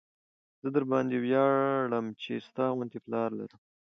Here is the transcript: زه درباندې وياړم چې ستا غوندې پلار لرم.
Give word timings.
زه 0.61 0.67
درباندې 0.75 1.15
وياړم 1.23 2.05
چې 2.21 2.31
ستا 2.47 2.65
غوندې 2.75 2.99
پلار 3.05 3.29
لرم. 3.39 3.61